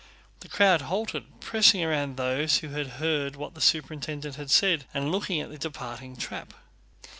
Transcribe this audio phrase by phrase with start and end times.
[0.39, 5.11] The crowd halted, pressing around those who had heard what the superintendent had said, and
[5.11, 6.55] looking at the departing trap.